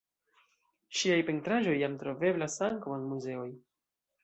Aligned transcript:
Ŝiaj 0.99 1.17
pentraĵoj 1.27 1.77
jam 1.83 1.99
troveblas 2.05 2.59
ankaŭ 2.71 2.99
en 2.99 3.09
muzeoj. 3.13 3.49